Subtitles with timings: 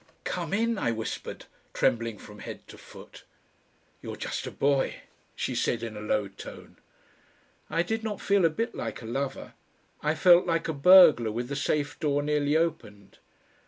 [0.23, 1.45] "COME IN!" I whispered,
[1.75, 3.23] trembling from head to foot.
[4.01, 5.03] "You're just a boy,"
[5.35, 6.77] she said in a low tone.
[7.69, 9.53] I did not feel a bit like a lover,
[10.01, 13.19] I felt like a burglar with the safe door nearly opened.